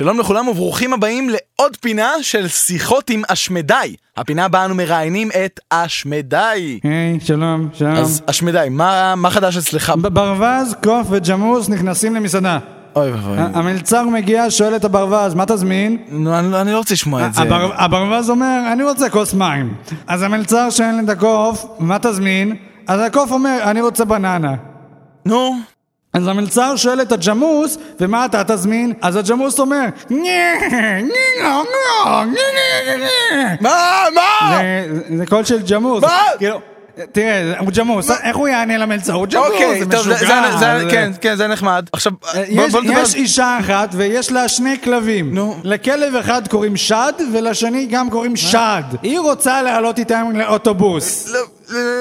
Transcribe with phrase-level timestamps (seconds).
[0.00, 3.96] שלום לכולם וברוכים הבאים לעוד פינה של שיחות עם אשמדי.
[4.16, 6.80] הפינה בה אנו מראיינים את אשמדי.
[6.82, 7.96] היי, שלום, שלום.
[7.96, 9.92] אז אשמדי, מה, מה חדש אצלך?
[9.96, 12.58] ברווז, קוף וג'מוס נכנסים למסעדה.
[12.96, 13.36] אוי ואבוי.
[13.38, 15.96] המלצר מגיע, שואל את הברווז, מה תזמין?
[16.08, 17.42] נו, אני, אני לא רוצה לשמוע את זה.
[17.42, 19.74] הבר- הברווז אומר, אני רוצה כוס מים.
[20.06, 22.56] אז המלצר שואל את הקוף, מה תזמין?
[22.86, 24.54] אז הקוף אומר, אני רוצה בננה.
[25.26, 25.56] נו,
[26.12, 28.92] אז המלצר שואל את הג'מוס, ומה אתה תזמין?
[29.02, 29.84] אז הג'מוס אומר.
[33.60, 34.58] מה, מה?
[34.58, 36.02] זה- זה קול של ג'מוס.
[36.04, 36.22] מה?
[37.12, 39.12] תראה, הוא ג'מוס, איך הוא יענה למלצר?
[39.12, 40.90] הוא ג'מוס, אוקיי, זה משוגע.
[40.90, 41.86] כן, כן, זה נחמד.
[41.92, 42.12] עכשיו,
[42.70, 42.98] בוא, נדבר...
[43.02, 45.34] יש אישה אחת ויש לה שני כלבים.
[45.34, 45.56] נו.
[45.64, 48.82] לכלב אחד קוראים שד ולשני גם קוראים שד.
[49.02, 51.28] היא רוצה לעלות איתם לאוטובוס.
[51.28, 51.40] לא,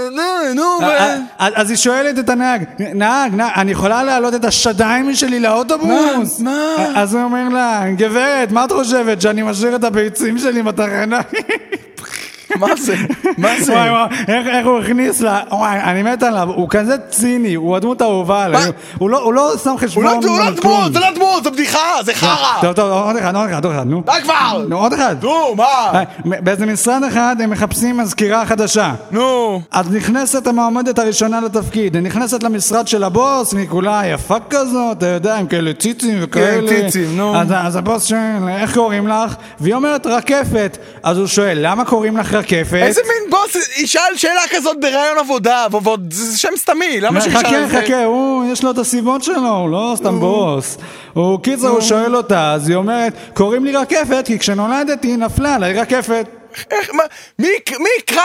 [0.09, 0.89] לא, נו, נו, ו...
[0.89, 6.39] אה, אז היא שואלת את הנהג, נהג, נהג, אני יכולה להעלות את השדיים שלי לאוטובוס?
[6.39, 6.75] מה?
[6.95, 11.19] אז הוא אומר לה, גברת, מה את חושבת, שאני משאיר את הביצים שלי בתחנה?
[12.55, 12.95] מה זה?
[13.37, 13.73] מה זה?
[13.73, 17.75] וואי וואי, איך, איך הוא הכניס לה, וואי, אני מת עליו, הוא כזה ציני, הוא
[17.75, 18.71] הדמות האהובה עליי?
[18.97, 20.93] הוא לא- הוא לא שם הוא חשבון לא הוא לא על דמות, כלום.
[20.93, 22.61] זה לא דמות, זה בדיחה, זה חרא!
[22.61, 24.01] טוב, טוב, עוד אחד, עוד אחד, עוד אחד, נו.
[24.05, 24.65] די כבר!
[24.69, 25.15] נו, עוד אחד.
[25.23, 25.63] נו, מה?
[25.93, 28.91] אה, באיזה משרד אחד הם מחפשים מזכירה חדשה.
[29.11, 29.61] נו.
[29.71, 35.05] אז נכנסת המועמדת הראשונה לתפקיד, היא נכנסת למשרד של הבוס, והיא כולה יפה כזאת, אתה
[35.05, 36.67] יודע, עם כאלה ציצים וכאלה.
[36.69, 37.35] כן, ציצים, נו.
[37.37, 38.19] אז, אז הבוס שואל,
[38.49, 39.35] איך קוראים לך?
[39.59, 40.77] והיא אומרת, רקפת.
[41.03, 42.73] אז הוא שואל, למה קוראים לך רקפת?
[42.81, 47.63] איזה מין בוס ישאל שאלה כזאת בראיון עבודה, ועוד זה שם סתמי, למה שישאל חכה,
[47.63, 47.81] את זה?
[47.81, 50.77] חכה, הוא, יש לו את הסיבות שלו, הוא לא סתם בוס.
[51.13, 55.73] הוא, קיצר, הוא שואל אותה, אז היא אומרת, קוראים לי רקפת, כי כשנולדתי נפלה עליי
[55.73, 56.38] רקפת.
[56.71, 57.03] איך, מה,
[57.39, 57.47] מי,
[57.79, 58.21] מי יקרא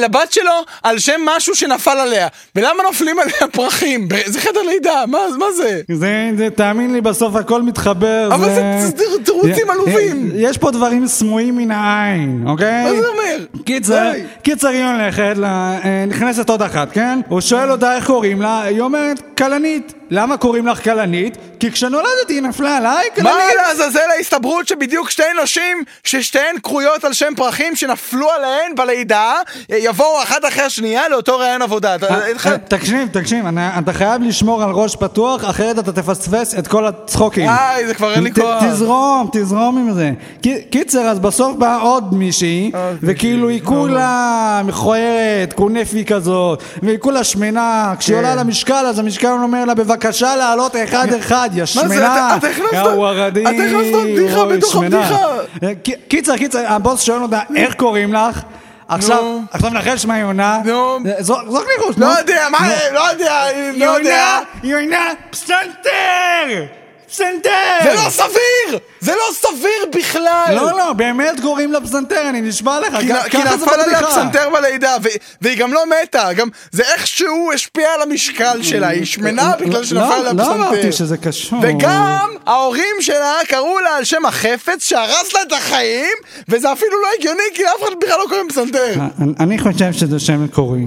[0.00, 0.50] לבת שלו
[0.82, 2.28] על שם משהו שנפל עליה?
[2.56, 4.08] ולמה נופלים עליה פרחים?
[4.26, 5.80] זה חדר לידה, מה, מה זה?
[5.92, 8.28] זה, זה, תאמין לי, בסוף הכל מתחבר.
[8.34, 8.92] אבל זה- זה
[9.24, 10.30] תירוצים עלובים.
[10.34, 12.84] יש פה דברים סמויים מן העין, אוקיי?
[12.84, 13.36] מה זה אומר?
[13.64, 14.10] קיצר.
[14.42, 17.20] קיצר היא הולכת, אה, נכנסת עוד אחת, כן?
[17.28, 19.92] הוא שואל אותה איך קוראים לה, היא אומרת, כלנית.
[20.10, 21.36] למה קוראים לך כלנית?
[21.60, 23.54] כי כשנולדתי היא נפלה עליי, מה כלנית.
[23.56, 29.32] לעזאזל ההסתברות שבדיוק שתי נשים ששתיהן קרויות על שם פרחים שנפלו עליהן בלידה
[29.68, 31.96] יבואו אחת אחרי השנייה לאותו ראיון עבודה?
[32.34, 33.44] לך- אה, תקשיב, תקשיב,
[33.78, 37.48] אתה חייב לשמור על ראש פתוח, אחרת אתה תפספס את כל הצחוקים.
[37.48, 38.64] איי, זה כבר אין לי כוח.
[38.64, 40.10] תזרום, תזרום עם זה.
[40.42, 46.98] קי- קיצר, אז בסוף באה עוד מישהי, אה, וכאילו היא כולה מכוערת, קונפי כזאת, והיא
[46.98, 47.94] כולה שמנה.
[47.98, 48.24] כשהיא כן.
[48.24, 49.99] עולה למשקל, אז המשקל אומר לה, בבקשה
[50.36, 51.64] לעלות אחד-אחד, יא?
[51.64, 52.36] שמנה.
[52.72, 53.42] יא וורדי.
[53.42, 54.76] אתה הכנסת בדיחה בתוך.
[54.76, 55.26] הבדיחה.
[55.62, 58.40] אה, קי- קיצר, קיצר, הבוס שואל אותה, איך קוראים לך?
[58.88, 59.24] עכשיו.
[59.50, 60.58] עכשיו נחש מה היא עונה.
[60.64, 60.98] נו.
[61.18, 62.06] זרוק לי ראש, לא.
[62.18, 62.58] יודע, מה,
[62.92, 63.44] לא יודע,
[63.76, 63.92] לא יודע.
[63.92, 66.64] עונה, היא עונה, פסנתר!
[67.10, 67.50] פסנתר!
[67.84, 68.78] זה לא סביר!
[69.00, 70.52] זה לא סביר בכלל!
[70.56, 74.02] לא, לא, באמת קוראים לה פסנתר, אני נשבע לך, כי, כי נפל עליה.
[74.02, 74.96] פסנתר בלידה,
[75.40, 80.00] והיא גם לא מתה, גם זה איכשהו השפיע על המשקל שלה, היא שמנה בגלל שנפל
[80.06, 80.54] לא, עליה לא פסנתר.
[80.56, 81.58] אמרתי שזה קשור.
[81.62, 86.12] וגם ההורים שלה קראו לה על שם החפץ שהרס לה את החיים,
[86.48, 88.94] וזה אפילו לא הגיוני כי אף אחד בכלל לא קוראים פסנתר.
[89.20, 90.80] אני- אני חושב שזה שם מקורי.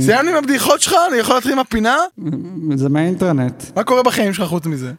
[0.00, 0.96] סיימנו עם הבדיחות שלך?
[1.08, 1.96] אני יכול להתחיל עם הפינה?
[2.74, 3.62] זה מהאינטרנט.
[3.76, 4.90] מה קורה בחיים שלך חוץ מזה?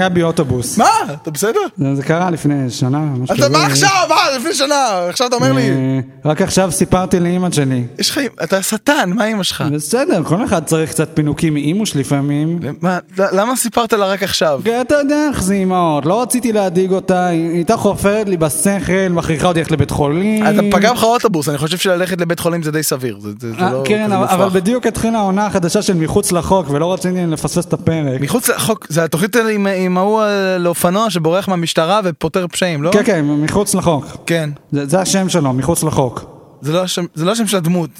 [0.00, 0.78] פגע בי אוטובוס.
[0.78, 0.88] מה?
[1.22, 1.60] אתה בסדר?
[1.94, 3.88] זה קרה לפני שנה, משהו אתה מה עכשיו?
[4.08, 4.14] מה?
[4.38, 4.74] לפני שנה,
[5.08, 5.70] עכשיו אתה אומר לי.
[5.70, 7.84] אה, רק עכשיו סיפרתי לאימא שלי.
[7.98, 9.64] יש לך, אתה שטן, מה אמא שלך?
[9.72, 12.58] בסדר, כל אחד צריך קצת פינוקים מאימוש לפעמים.
[12.80, 14.60] מה, למה סיפרת לה רק עכשיו?
[14.64, 19.08] כי אתה יודע איך זה אימהות, לא רציתי להדאיג אותה, היא הייתה חופרת לי בשכל,
[19.10, 20.46] מכריחה אותי ללכת לבית חולים.
[20.46, 23.18] אתה פגע בך אוטובוס, אני חושב שללכת לבית חולים זה די סביר,
[23.60, 24.48] אה, לא כן, כזה אבל-.
[24.48, 28.20] בדיוק התחילה העונה החדשה של מחוץ לחוק, ולא רציתי לפספס את הפרק.
[28.20, 32.90] מחוץ לחוק, זה התוכנית עם- עם ההוא אה, לאופנוע שבורח מהמשטרה ופותר פשעים, לא?
[32.92, 34.04] כן, כן, מחוץ לחוק.
[34.26, 34.50] כן.
[34.72, 36.24] זה זה השם שלו, מחוץ לחוק.
[36.60, 37.90] זה לא השם- זה לא השם של הדמות.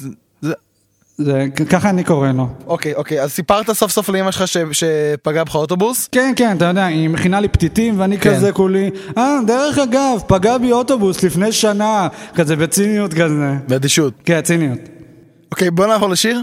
[1.17, 2.47] זה- ככה אני קורא לו.
[2.67, 6.09] אוקיי, אוקיי, אז סיפרת סוף סוף לאמא שלך ש- שפגע בך אוטובוס?
[6.11, 8.35] כן, כן, אתה יודע, היא מכינה לי פתיתים ואני כן.
[8.35, 13.53] כזה כולי, אה, דרך אגב, פגע בי אוטובוס לפני שנה, כזה בציניות כזה.
[13.67, 14.13] באדישות.
[14.25, 14.79] כן, ציניות.
[15.51, 16.41] אוקיי, בוא נעבור לשיר.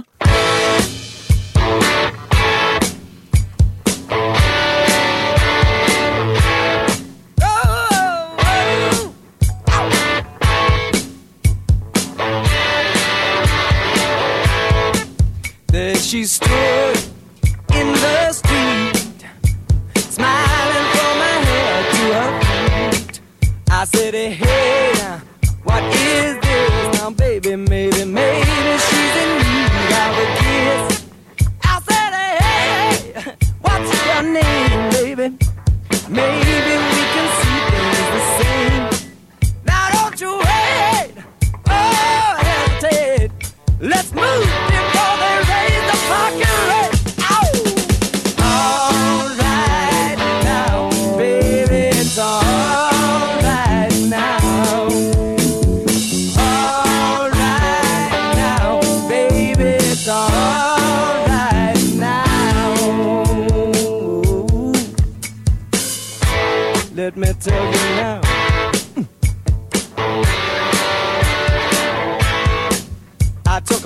[15.89, 16.99] There she stood
[17.73, 19.25] in the street,
[19.97, 22.33] smiling from her head to her
[22.93, 23.21] feet.
[23.71, 24.93] I said, hey,
[25.65, 27.01] what is this?
[27.01, 31.07] Now, baby, maybe, maybe she's in need of a kiss.
[31.65, 32.13] I said,
[32.43, 35.39] hey, what's your name, baby?
[36.11, 36.58] Maybe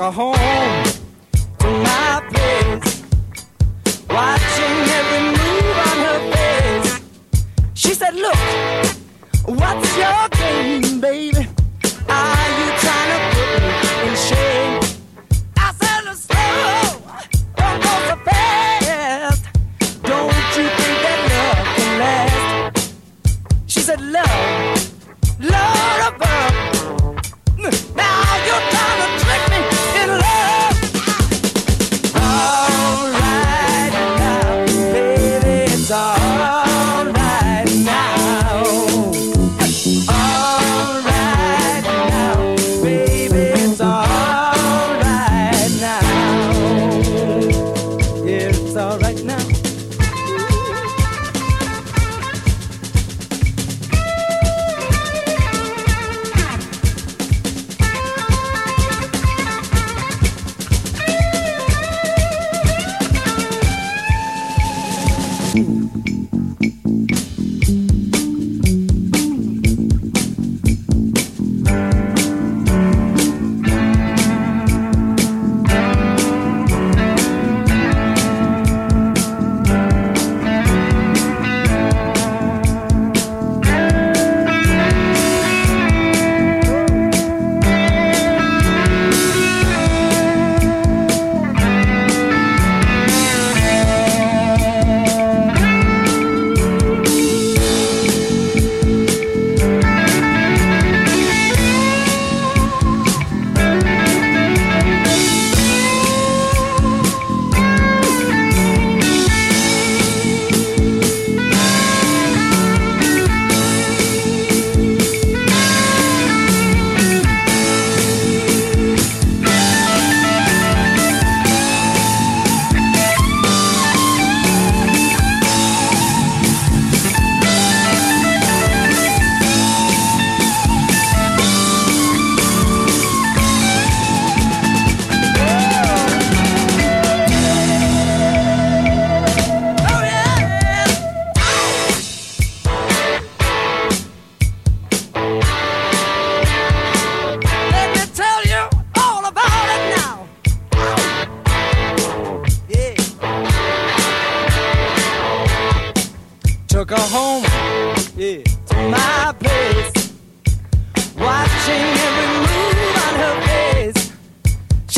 [0.02, 0.34] Her home
[1.60, 3.04] to my place,
[4.10, 7.00] watching every move on her face.
[7.74, 8.36] She said, Look,
[9.44, 11.51] what's your game, baby?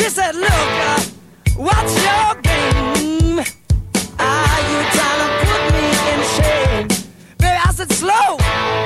[0.05, 1.01] She said, Look, uh,
[1.57, 3.39] what's your game?
[4.19, 6.89] Are you trying to put me in shame?
[7.39, 8.37] Baby, I said, slow,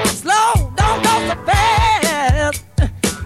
[0.05, 2.63] slow, don't go so fast.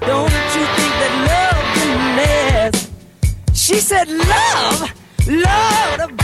[0.00, 2.90] Don't you think that love can last?
[3.52, 4.90] She said, love,
[5.26, 6.21] love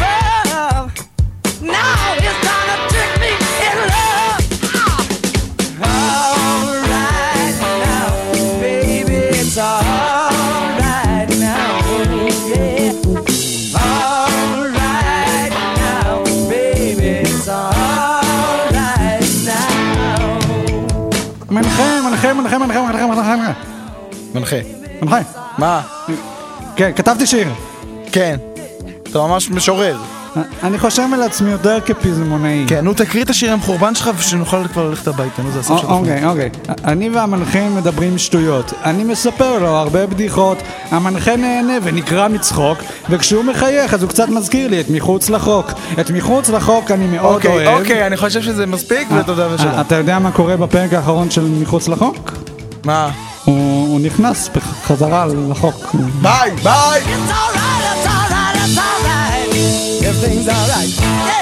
[21.59, 23.53] מנחה, מנחה, מנחה, מנחה, מנחה, מנחה, מנחה.
[24.35, 24.57] מנחה.
[25.03, 25.19] מנחה.
[25.59, 25.81] מה?
[26.77, 27.49] כן, כתבתי שיר.
[28.13, 28.37] כן.
[29.03, 29.99] אתה ממש משורר.
[30.63, 32.65] אני חושב על עצמי יותר כפזמונאי.
[32.69, 35.81] כן, נו תקריא את השיר המחורבן שלך ושנוכל כבר ללכת הביתה, נו זה הסוף א-
[35.81, 36.25] של התוכנית.
[36.25, 36.51] אוקיי, אוקיי.
[36.85, 38.73] אני והמנחה מדברים שטויות.
[38.85, 40.59] אני מספר לו הרבה בדיחות,
[40.91, 42.79] המנחה נהנה ונקרע מצחוק,
[43.11, 45.71] וכשהוא מחייך אז הוא קצת מזכיר לי את מחוץ לחוק.
[46.01, 47.81] את מחוץ לחוק אני מאוד אוקיי, אוהב.
[47.81, 49.81] אוקיי, אני חושב שזה מספיק ותודה אה, ושלום.
[49.81, 52.33] אתה יודע מה קורה בפרק האחרון של מחוץ לחוק?
[52.85, 53.11] מה?
[53.45, 55.95] הוא נכנס בחזרה לחוק.
[56.23, 57.03] ביי, ביי!
[60.21, 61.38] Everything's alright.